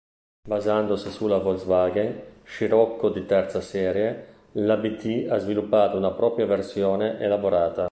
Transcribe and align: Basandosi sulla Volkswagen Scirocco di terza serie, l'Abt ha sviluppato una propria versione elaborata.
Basandosi 0.47 1.11
sulla 1.11 1.37
Volkswagen 1.37 2.19
Scirocco 2.43 3.09
di 3.09 3.23
terza 3.27 3.61
serie, 3.61 4.47
l'Abt 4.53 5.27
ha 5.29 5.37
sviluppato 5.37 5.95
una 5.95 6.09
propria 6.11 6.47
versione 6.47 7.19
elaborata. 7.19 7.79